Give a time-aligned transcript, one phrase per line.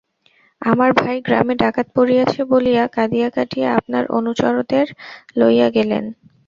[0.61, 4.87] আমার ভাই গ্রামে ডাকাত পড়িয়াছে বলিয়া কাঁদিয়া কাটিয়া আপনার অনুচরদের
[5.39, 6.03] লইয়া গেলেন।